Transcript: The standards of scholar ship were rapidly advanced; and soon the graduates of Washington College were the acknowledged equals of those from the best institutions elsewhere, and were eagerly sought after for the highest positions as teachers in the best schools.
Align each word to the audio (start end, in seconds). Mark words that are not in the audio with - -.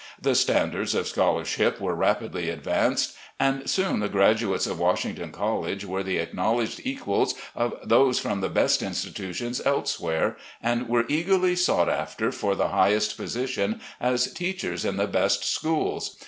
The 0.19 0.33
standards 0.33 0.95
of 0.95 1.07
scholar 1.07 1.45
ship 1.45 1.79
were 1.79 1.93
rapidly 1.93 2.49
advanced; 2.49 3.15
and 3.39 3.69
soon 3.69 3.99
the 3.99 4.09
graduates 4.09 4.65
of 4.65 4.79
Washington 4.79 5.29
College 5.31 5.85
were 5.85 6.01
the 6.01 6.17
acknowledged 6.17 6.81
equals 6.83 7.35
of 7.55 7.75
those 7.83 8.17
from 8.17 8.41
the 8.41 8.49
best 8.49 8.81
institutions 8.81 9.61
elsewhere, 9.63 10.37
and 10.59 10.89
were 10.89 11.05
eagerly 11.07 11.55
sought 11.55 11.87
after 11.87 12.31
for 12.31 12.55
the 12.55 12.69
highest 12.69 13.15
positions 13.15 13.79
as 13.99 14.33
teachers 14.33 14.85
in 14.85 14.97
the 14.97 15.05
best 15.05 15.43
schools. 15.45 16.15